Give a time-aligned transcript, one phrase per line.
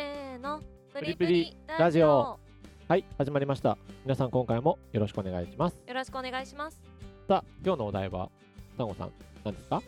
[0.00, 0.62] せーの。
[0.94, 2.38] プリプリラジオ。
[2.88, 3.76] はい始まりました。
[4.04, 5.76] 皆さん今回もよろしくお願いします。
[5.86, 6.80] よろしくお願いします。
[7.28, 8.30] さあ今日のお題は
[8.78, 9.10] サンゴさん
[9.44, 9.82] 何ですか？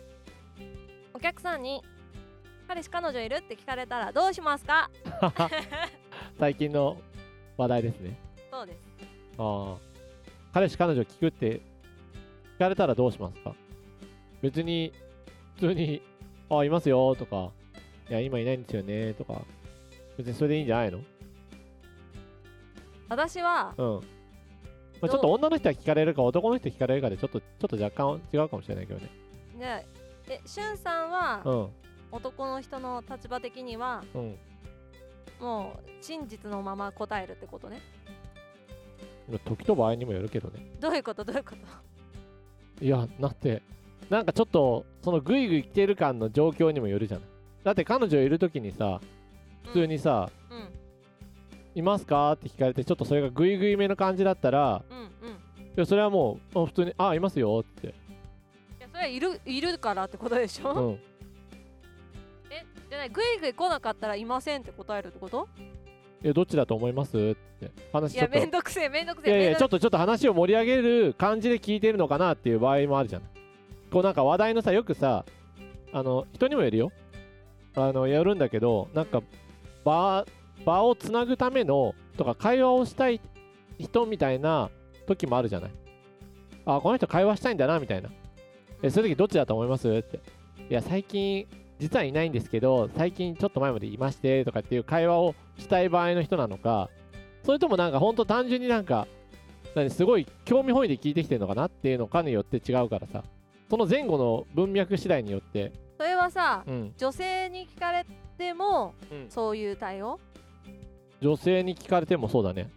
[1.15, 1.81] お客さんに
[2.67, 4.91] 彼氏彼女いるって聞かれたらどうしますか？
[6.39, 6.97] 最近の
[7.57, 8.15] 話題ですね。
[8.51, 8.79] そうです。
[9.39, 9.77] ああ
[10.53, 11.59] 彼氏彼女聞くって
[12.55, 13.55] 聞かれたらどうしますか？
[14.43, 14.93] 別に
[15.55, 16.03] 普通に
[16.51, 17.49] あいますよとか
[18.11, 19.41] いや今いないんですよねとか
[20.17, 20.99] 別にそれでいいんじゃないの？
[23.09, 23.85] 私はうん。
[25.01, 29.09] まあ、ちょっと女の人は聞かれるか男の人聞かれるかでちょっとちょっと若干違うかもしれないけどね。
[29.57, 29.81] じゃあ
[30.29, 31.67] えしゅんさんはうん。
[32.11, 34.37] 男の人の立場的にはうん。
[35.39, 37.81] もう真実のまま答えるってことね？
[39.45, 40.65] 時と場合にもよるけどね。
[40.79, 41.23] どういうこと？
[41.23, 41.51] どういうこ
[42.79, 42.85] と？
[42.85, 43.61] いや、だって、
[44.09, 47.27] なんかちょっと、そのグイグイ来てる感の状況にもよるじゃない。
[47.63, 48.99] だって彼女いる時にさ、
[49.63, 50.69] 普通にさ、うんうん
[51.75, 52.33] いますか？
[52.33, 55.09] って聞かれて、ちょっとそれがグイグイめの感じだったら、うんうんい
[55.75, 57.87] や、それはもう、あ普通に、あ、いますよって。
[57.87, 57.89] い
[58.79, 60.93] やそれはいるいるからってことでしょ、うん。
[62.51, 65.47] えじゃないグイグイ来なかったらいませんって答えるってこと
[66.23, 67.17] いや、どっちだと思います？
[67.17, 67.71] って。
[67.91, 68.39] 話いやちょっと。
[68.39, 73.23] めんどくせえ めんどくせいやいや、ちょっとちょっと話を盛り上げる感じで聞いてるのかなっていう場合もあるじゃん。
[73.91, 75.25] こうなんか話題のさ、よくさ、
[75.91, 76.91] あの、人にもよるよ。
[77.75, 79.23] あの、やるんだけど、なんか、
[79.83, 80.25] 場、
[80.65, 83.21] 場をつなぐための、とか会話をしたい
[83.79, 84.69] 人みたいな
[85.07, 85.71] 時もあるじゃない。
[86.65, 88.09] あ、この人会話したいんだな、みたいな。
[88.81, 90.19] え、そういう時どっちだと思いますって。
[90.69, 91.47] いや、最近、
[91.79, 96.89] 実はいないんですけど、最近ちょっと前までいまして、とかっていう会話をしたい場合の人なのか、
[97.43, 99.07] それともなんかほんと単純になんか、
[99.75, 103.23] 何すごい興味本位で聞いてきてるのかなっていうのかによって違うからさ、
[103.69, 105.73] その前後の文脈次第によって、
[106.03, 108.05] それはさ、うん、女性に聞かれ
[108.37, 109.29] てもうん。
[109.29, 110.19] そういう対応？
[111.21, 112.69] 女性に聞かれてもそうだね。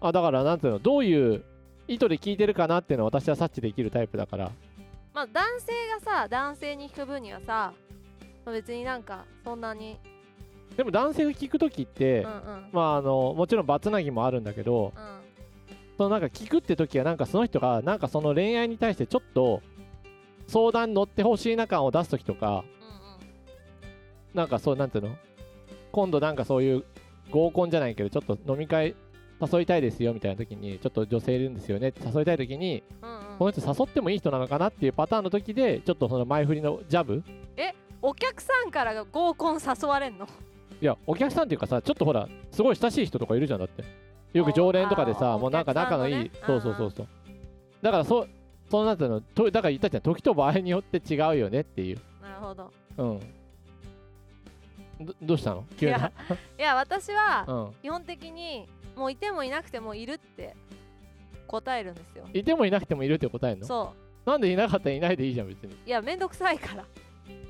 [0.00, 1.44] あ、だからなんていうの、どういう
[1.88, 4.50] 意図で聞いてるかなっていうのは私は察知できるタイプだから、
[5.12, 5.72] まあ男性
[6.06, 7.74] がさ男性に聞く分にはさ
[8.46, 9.98] まあ別になんかそんなに。
[10.74, 12.68] でも男性が聞くときって、うんうん。
[12.72, 15.20] まああの、もちろんバツナギもあるんだけど、うん。
[15.98, 19.60] そのなんか聞くって時はなんかその人がなんかその恋愛に対してちょっと
[20.46, 22.64] 相談に乗ってほしいな感を出す時とか
[24.32, 25.16] うんなんかそうなんていうの？
[25.92, 26.84] 今度なんかそういう
[27.30, 28.94] 合コンじゃないけどちょっと飲み会
[29.40, 33.16] 誘いたいですよみたいな時にちょっと女性いるんですよねって誘いたい時にうんうん。
[33.18, 37.20] うんこの人誘ってもいい人なのかなっていうパターンの時でちょっとその前振りのジャブ。
[38.00, 40.28] お客さんからが合コン誘われんの？
[40.80, 43.82] いやお客さんっていうかさちょっとほらすごい親しい人とかいるじゃんだって。
[44.34, 47.06] よく常連とかでさもうなんか仲のいい、そうそうそうそう。
[47.82, 48.28] だからそう
[48.70, 50.02] そうなってのとだから言ったじゃん。
[50.02, 52.00] 時と場合によって違うよねっていう。
[52.22, 52.72] なるほど。
[52.98, 53.20] うん。
[55.06, 55.64] どどうしたの？
[55.76, 55.96] 急な？
[55.96, 56.10] いや
[56.58, 57.74] いや私はうん。
[57.82, 58.66] 基本的に
[58.96, 60.56] もういてもいなくてもいるって
[61.46, 62.26] 答えるんですよ。
[62.32, 63.66] いてもいなくてもいるって答えるの？
[63.66, 63.92] そ
[64.24, 65.74] なんでいなかったらいないでいいじゃん別に。
[65.74, 66.84] ういやめんどくさいから。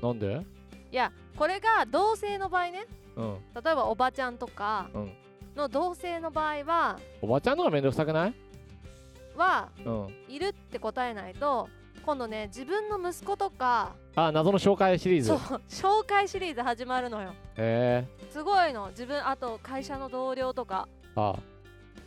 [0.01, 0.41] なんで？
[0.91, 2.85] いやこれが同性の場合ね。
[3.15, 3.37] うん。
[3.63, 5.11] 例えばおばちゃんとかうん。
[5.55, 8.33] の同性の場合はおばちゃんの方がめんどくさくない？
[9.35, 11.69] はうんいるって答えないと
[12.05, 15.27] 今度ね自分の息子とかあ謎の紹介シリーズ。
[15.27, 17.33] そうへ紹介シリーズ始まるのよ。
[17.57, 18.05] え。
[18.29, 18.89] すごいの。
[18.89, 20.87] 自分あと会社の同僚とか。
[21.15, 21.35] あ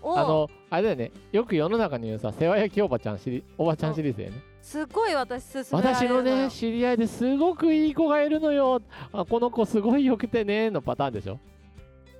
[0.01, 1.13] をあのあれだよね。
[1.33, 4.43] よく世の中に言うさ世話焼きおばちゃんシリおばちゃんシリーズだよね。
[4.63, 6.37] すごい私勧めら私のれるのよ。
[6.45, 8.81] ね知り合いですごくいい子がいるのよ。
[9.13, 11.41] あこの子すごいよくてねのパターンでしょ。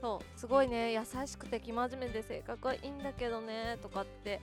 [0.01, 0.93] そうすごいね。
[0.93, 4.41] 優しくて生真面目で性格はいいんだけどねとかって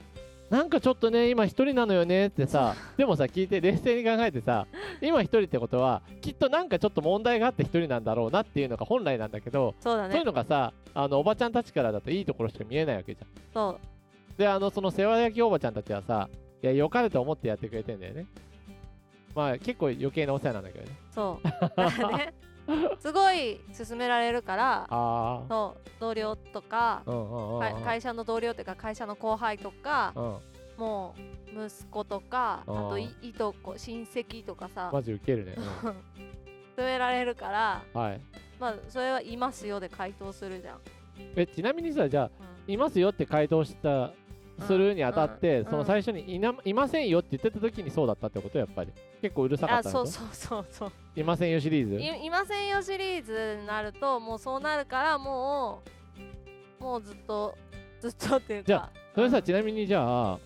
[0.50, 4.66] なんかちょっとね今一人なのよねってさ でもさ聞いて冷静に考えてさ
[5.00, 10.12] 今一人ってことはきっとなんかちょっと問題があって一人なんだろうなっていうのが本来なんだけど、そうだね。
[10.12, 13.28] そういうのがさあのおばちゃんたちからだといいところしか見えないわけじゃん。
[13.52, 14.38] そう。
[14.38, 16.28] であのその世話焼きおばちゃんたちはさ
[16.62, 18.26] いや良かれと思ってやってくれてんだよね。
[19.34, 20.92] まあ結構余計なお世話なんだけどね。
[21.10, 22.16] そう。
[22.16, 22.34] ね
[22.98, 27.02] すごい勧められるからああそう同僚とか
[27.84, 30.36] 会社の同僚というか会社の後輩とかうん。
[30.76, 31.14] も
[31.56, 35.54] う息子とかあといいとこ親戚とかさマジウケるね、
[36.76, 38.20] 勧められるからうんはい。
[38.60, 40.80] まあそれはいますよで回答するじゃん、
[41.34, 42.30] えちなみにさじゃあ
[42.66, 42.74] うん。
[42.74, 44.12] いますよって回答した
[44.66, 45.70] するにあたって、うん。
[45.70, 48.92] その最初にいないませんよって言ってた時にそうだったってことやっぱり。
[49.22, 51.94] 結構うるさかあったのそうそうそうそういませんよシリーズ？
[51.96, 55.82] いいませんよシリーズになるともうそうなるからも
[56.80, 57.56] うもうずっと
[58.00, 58.66] ずっとっていうか。
[58.66, 60.38] じゃあそれさうんちなみにじゃあ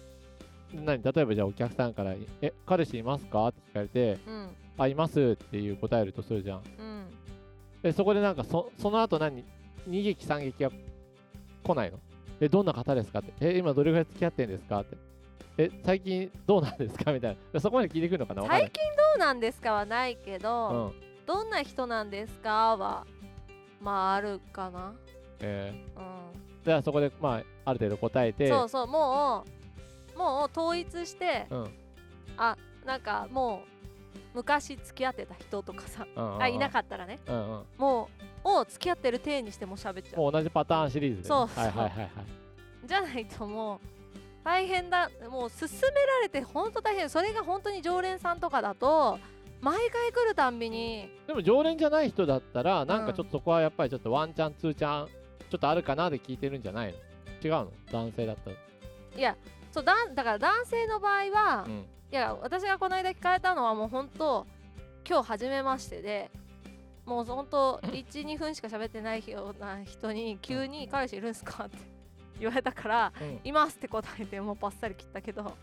[0.72, 1.02] 何？
[1.02, 6.58] 例えばじゃあお客さんから「え彼氏いますか?」って聞かれてうん「あいます」っていう答えるとするじゃん。
[6.58, 7.06] うん。
[7.82, 9.44] えそこでなんかそその後何
[9.88, 10.70] ？2撃3撃は
[11.64, 11.98] 来ないの？
[12.40, 13.32] えどんな方ですかって？
[13.40, 14.80] え今どれぐらい付き合ってんですか？
[14.82, 14.96] って。
[15.58, 17.12] え最近どうなんですか？
[17.12, 17.60] みたいな。
[17.60, 18.46] そこまで聞いてくるのかな？
[18.46, 21.26] 最近どうなんですかはないけど、うん。
[21.26, 23.06] どんな人なんですかは
[23.80, 24.92] まああるかな。
[25.40, 26.02] えうん。
[26.02, 28.48] ー、じゃあそこでまあある程度答えて。
[28.48, 29.44] そうそうも
[30.14, 31.70] うもう統一してうん。
[32.36, 36.42] あなんかもう昔付き合ってた人とかさうんうんうん。
[36.42, 37.18] あいなかったらね。
[37.26, 37.64] うんうん。
[37.78, 38.08] も
[38.44, 40.20] うを付き合ってる体にしても喋っちゃう。
[40.20, 41.64] もう同じパターンシリーズでね、そうそう。
[41.64, 42.10] はいはいはいはい。
[42.84, 43.80] じゃないともう
[44.50, 45.08] 大変だ。
[45.30, 47.08] もう勧められて本当大変。
[47.08, 49.18] それが本当に常連さんとかだと
[49.60, 53.00] 毎回来るたんびにでも常連じゃない人だったらなん。
[53.02, 55.08] うんかちょっとそこはやっぱりちょっとワンチャンツーチャン
[55.50, 56.98] ちょっとあるかなで聞いてるんじゃないの？
[57.42, 57.72] 違うの？
[57.92, 58.56] 男性だったら。
[59.16, 59.36] いや
[59.72, 61.86] そうだんだから男性の場合は、いうん。
[62.10, 64.46] や私がこの間聞かれたのはもう本当
[65.08, 66.30] 今日初めましてで
[67.06, 71.78] もう本当12分しか喋ってないような人に急に「彼氏いるんすか?」って
[72.40, 75.54] 言われたからうん「います」って答えてもうバッサリ切ったけど。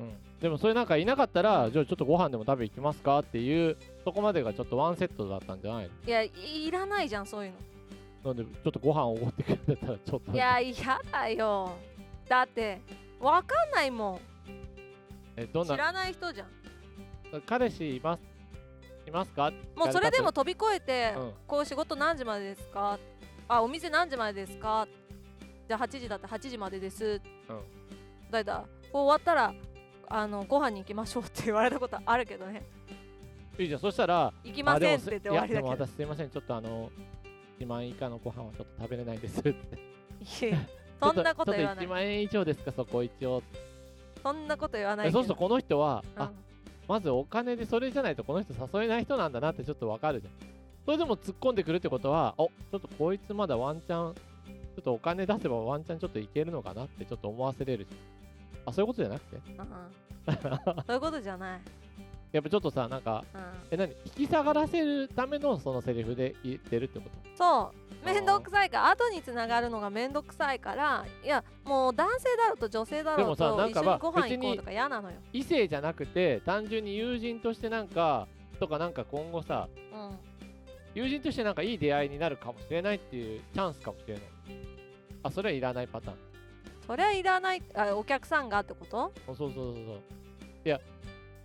[0.00, 0.16] うん。
[0.40, 5.90] でもそれなんかいなかったらじゃあちょっとご飯でも食べ行きますかっていうそこまでがちょっとワンセットだったんじゃないの？
[6.06, 6.32] いやい
[6.66, 7.52] いらないじゃんそういう
[8.24, 8.34] の。
[8.34, 10.32] なんでちょっとご飯をおごってくれたらちょっと。
[10.32, 10.74] いや嫌
[11.10, 11.72] だよ。
[12.28, 12.80] だって
[13.20, 14.20] わかんないもん。
[15.36, 15.74] えどんな？
[15.74, 16.48] 知らない人じゃん。
[17.46, 18.20] 彼氏います？
[19.06, 19.52] いますか？
[19.74, 21.32] もうそれでも飛び越えて、うん。
[21.46, 22.98] こう仕事何時までですか？
[23.48, 24.86] あお店何時までですか？
[25.68, 27.60] じゃあ8時だったら8時までです、うん。
[28.30, 29.54] だいだこう終わったら
[30.08, 32.64] あのご飯に行きましょうって言われたことあるけどね。
[33.58, 33.80] いいじゃん。
[33.80, 36.30] そしたら行きませんって言って終わりいやでもだけど私すいません。
[36.30, 36.90] ちょっとあの
[37.60, 39.54] 1万円以下のご飯はちょっと食べれないんですって。
[41.00, 43.42] そんなこと言わなちょっと1い万円以上ですかそこ一応。
[44.22, 46.22] そんなこと言わないそうするとこの人は、うん。
[46.22, 46.32] あ
[46.88, 50.32] まずお金でそれじゃないとこの人誘えない人なんだなってちょっとわかるじゃん。
[50.86, 58.70] それでも突っ込んでくるってことはおちょっとこいつまだワンチャンちょっとお金出せばワンチャンちょっといけるのかなってちょっと思わせれるじゃん。
[58.70, 59.36] あそういうことじゃなくて？
[59.36, 59.66] うん
[60.86, 61.60] そういうことじゃない、
[62.32, 63.40] やっぱちょっとさなんかうん、
[63.70, 63.92] え何？
[64.16, 67.36] 引き下がらせるためのそのセリフで言ってるってこと？
[67.36, 67.88] そう。
[68.04, 78.28] 面倒くさいから後につながるのが面倒くさいからいやもう男性だろうと女性だろうと一緒にご飯行こうとか嫌なのよ、異性じゃなくて単純に友人としてなんか
[78.60, 80.16] とかなんか今後さうん、
[80.94, 84.22] 友人としてなんかいい出会いになるかもしれないっていうチャンスかもしれない
[85.22, 86.16] あそれはいらないパターン。
[86.86, 89.12] そりゃいらないあお客さんがってこと？
[89.26, 90.00] そうそうそうそう。
[90.64, 90.80] いや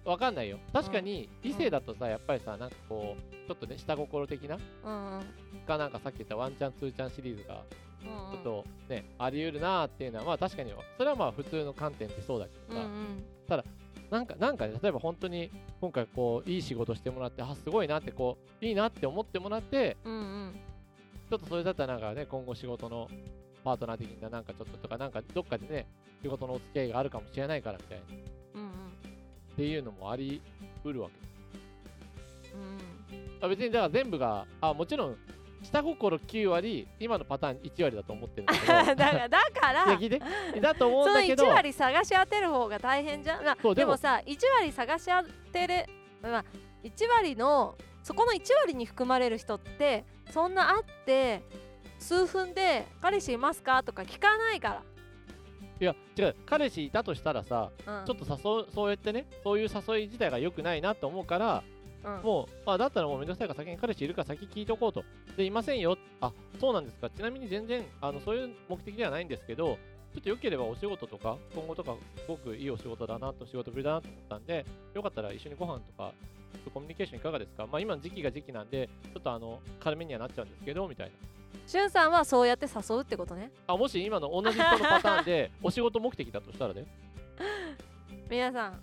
[0.05, 0.57] わかんないよ。
[0.71, 4.57] 確かに異性だとさやっぱりさなんかこうちょっとね下心的な？
[4.85, 5.23] うんうん。
[5.67, 7.63] かなんかさっき言ったワンチャンツーチャンシリーズが
[8.03, 12.81] うんちょっとね、あり得るなーっていうのはまあ確かにそれはまあ普通の観点ってそうだけうんう
[13.47, 13.63] どさ、ん
[14.11, 20.55] なんかなんかね例えば本当に今回こういい仕事してもらってあすごいなってこういいなって思ってもらってうんうん。
[21.29, 23.07] ちょっとそれだったらなんかね今後仕事の
[23.63, 25.87] パートナー的ななんかちょっととかなんかどっかでね
[26.21, 28.03] 仕事のお付き合いがあるかもしれないからみたいな。
[28.03, 28.07] っ
[28.55, 28.69] うんうん
[29.55, 30.41] ていうのもあり
[30.83, 31.13] うるわけ
[32.55, 35.17] うんあ別にだから全部があもちろん
[35.63, 38.67] 下心9割今のパターン1割だと思ってるんだけど。
[38.95, 41.47] だからだからだと思うその1んだけど。
[41.47, 45.85] 割探し当てる方が大変じゃん、まあでもでもさ1割探し当てる、
[46.21, 46.45] まあ、
[46.83, 51.43] 1割のそこの1割に含まれる人ってそんな会って
[52.03, 54.83] 数分で「彼氏いますか?」とか聞かないか
[55.79, 61.63] いや違う彼氏いたとしたらさら、うん、ちょっと誘うそうやってねそういう誘い自体が良くないなと思うから
[62.03, 62.21] うん。
[62.21, 65.03] もうあだったらもうめんどくさいから先に彼氏いるから先聞いとこうと。
[65.37, 65.97] でいませんよ。
[66.21, 67.09] あそうなんですか。
[67.09, 69.77] ちなみに全然あのそういう目的ではないんですけど
[70.13, 76.13] ちょっと良ければお仕事とか今後とかすごくいいお仕事だなと仕事ぶりだなと思ったんでよかったら一緒にご飯とか
[76.73, 77.65] コミュニケーションいかがですか？
[77.65, 81.13] まあ今の時期が時期なんでちょっとあの軽めにはなっちゃうんですけどみたいな
[81.67, 83.51] しゅんさんはそうやって誘うってことね。
[83.67, 86.85] あもし今の同じ人のパターンで お仕事目的だとしたらね。
[88.29, 88.79] 皆さん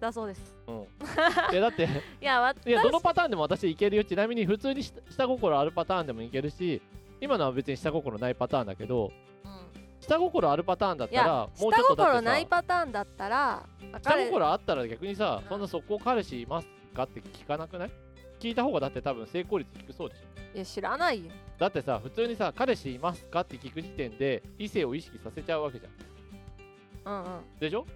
[0.00, 0.56] だそうです。
[0.66, 0.74] うん。
[1.52, 1.84] いやだって
[2.20, 4.04] いや私いやどのパターンでも私いけるよ。
[4.04, 6.82] ちなみに普通に下下心あるパターンでもいけるし
[7.20, 9.12] 今のは別に下心ないパターンだけど
[9.44, 10.00] うん。
[10.00, 13.62] 下心あるパターンだったらもうちょっ下とだって心ないさパターンだったら
[14.02, 17.90] 下彼心あったら逆にさうんそんなそこ彼氏いますかって聞かなくない？
[18.40, 21.30] 聞いた方がだって多分成功率低そうでしょいや知らないよ。
[21.58, 27.12] だってさ普通にさ彼氏いますかって聞く時点で異性を意識させちゃうわけじゃん。
[27.12, 27.58] うんうん。
[27.58, 27.86] でしょ？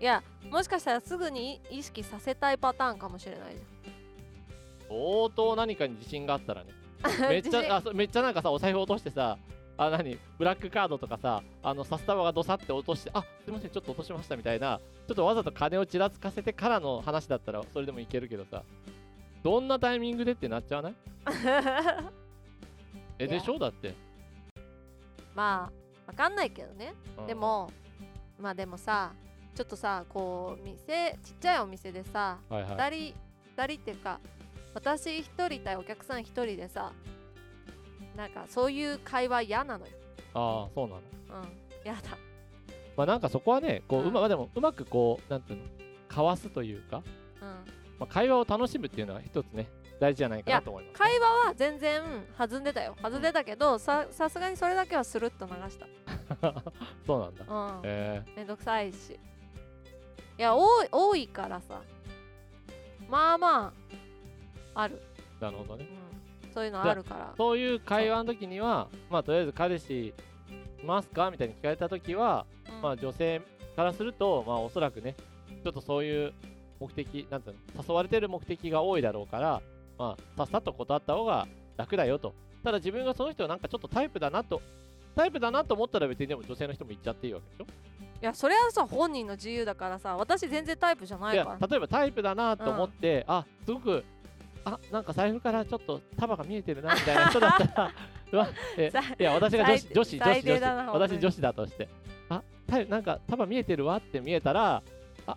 [0.00, 3.60] いやもしかしたらすぐに意識させたいパターンかもしれないじ
[4.88, 6.70] 相当何かに自信があったらね。
[7.02, 9.38] ゃ んめっちゃあそめっちゃなんかさお財布落としてさ
[9.78, 10.18] あ何？
[10.38, 18.62] ブラックカードとかさあの札束がどさって落としてあすいませんちょっと落としましたみたいなちょっとわざと金をちらつかせてからの話だったらそれでもいけるけどさ
[19.46, 20.94] どんなタイミングでってなっちゃわない？
[23.20, 23.60] えでしょ？
[23.60, 23.94] だって。
[25.36, 26.94] まあわかんないけどね。
[27.16, 27.26] うん。
[27.28, 27.70] でも
[28.40, 29.12] まあでもさ
[29.54, 32.72] ちょっとさこう店ちっちゃいお店でさはいはい。
[32.72, 33.14] 2人
[33.62, 34.18] 2人っていうか
[34.74, 36.92] 私1人対お客さん1人でさ
[38.16, 39.92] なんかそういう会話嫌なのよ。
[40.34, 41.00] ああそうなの。
[41.42, 41.48] うん。
[41.84, 42.00] 嫌だ。
[42.96, 45.64] まあなんかそこはねこう、ううんままあでもうまくこうなんていうの？
[46.08, 47.04] かわすというか、
[47.40, 52.02] うんまあ、会話を楽しむっていうのは一つね大事じゃないかなと思います、会話は全然
[52.36, 52.96] 弾んでたよ。
[53.02, 55.86] 弾んでたけどささすがにそれだけはスルッと流した。
[57.06, 57.44] そうなんだ。
[57.48, 57.80] うん。
[57.84, 59.18] えめんどくさいし。
[60.38, 61.80] いや多い多いからさ。
[63.08, 63.72] まあま
[64.74, 65.86] あある、ー、なるほどね。
[66.44, 67.34] うん、そういうのあるから。
[67.36, 70.14] そういう会話の時にはまあとりあえず彼氏い
[70.84, 72.82] ますかみたいに聞かれた時は、うん。
[72.82, 73.40] まあ女性
[73.74, 75.14] からするとまあおそらくね
[75.64, 76.34] ちょっとそういう
[76.80, 77.84] 目的なんていうの？
[77.88, 79.62] 誘われてる目的が多いだろうから
[79.98, 82.34] まあさっさと断った方が楽だよと。
[82.64, 84.60] ただ自分がその人なんかちょっとタイプだなと
[85.14, 87.72] タイプだなと思ったら別にでも女性の人も言っちゃっていいわけでしょ？
[88.22, 91.58] いやそれはさ本人の自由だからさ私全然タイプじゃないいから。
[91.60, 94.04] や例えばタイプだなと思って、あすごく
[94.64, 97.92] あなんか財布からちょっと束が見えてるなみたいな人だったら
[98.32, 101.88] うわえさいや私が女子最女子女子私女子だとして。
[102.28, 104.82] あタイなんか束見えてるわって見えたら
[105.26, 105.36] あ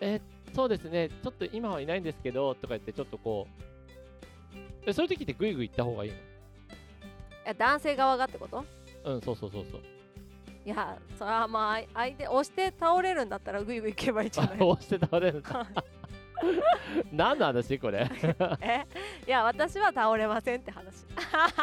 [0.00, 0.20] えー
[0.54, 1.08] そうですね。
[1.08, 3.62] ちょっと今はいないんですけどとか言ってちょっとこう。
[4.86, 6.14] えそういう時ってグイグイ行った方がいいい
[7.44, 8.56] や男性側がってこと？
[8.56, 9.80] のうんそうそうそうそう。
[10.64, 14.58] いやそれはまあ相相手押して倒れるんだったらグイグイ行けばいいじゃない。
[14.60, 15.66] 押して倒れるんだ。
[17.12, 18.08] 何の話これ？
[18.60, 18.86] え？
[19.26, 21.04] いや私は倒れませんって話。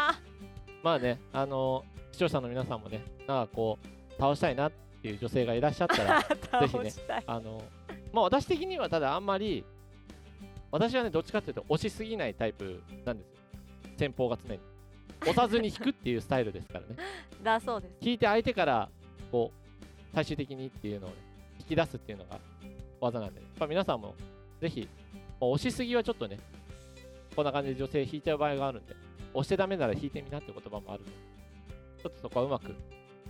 [0.83, 3.87] まあねあの視聴者の皆さんもねなんかこう
[4.21, 6.91] 倒したいなっていう女性がいらっしゃったら倒ぜひね
[7.25, 7.61] あの
[8.17, 9.63] まあ私的にはただあんまり
[10.71, 13.37] 私はねどっちかっていうと押しすぎないタイプなんですよ。
[13.95, 14.59] 先方が常に。
[15.21, 16.95] 押さずに引くっていうスタイルですからね。
[17.43, 17.93] だそうです。
[18.01, 18.89] 引いて相手から
[19.31, 21.15] こう最終的にっていうのをね
[21.59, 22.39] 引き出すっていうのが
[22.99, 24.15] 技なんで、ね、やっぱ皆さんも
[24.59, 24.89] ぜひ
[25.39, 26.39] まあ押しすぎはちょっとね
[27.35, 28.95] こんな感じで女性引いちゃう場合があるんで
[29.35, 31.11] 押してダメなら引いてみなって言葉もあるんで
[32.01, 32.73] ちょっとそこはうまく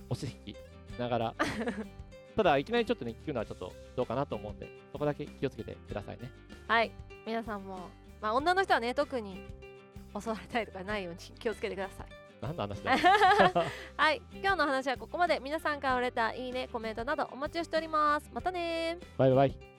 [0.10, 0.58] 押し引き
[0.98, 1.36] ながら
[2.38, 6.32] ただいきなりちょっとね聞くのはちょっとどうかなと思うんでそこだけ気をつけてくださいね。
[6.68, 6.92] はい。
[7.26, 7.90] 皆さんも
[8.22, 9.42] まあ女の人はね特に
[10.20, 12.08] 襲われたりとかないように気をつけてください。
[12.40, 13.00] 何の話だよ。
[13.98, 14.22] はい。
[14.34, 15.40] 今日の話はここまで。
[15.40, 18.30] 皆さんからのレターいいねコメントなどお待ちしております。
[18.32, 19.06] またねー。
[19.18, 19.77] バイバイ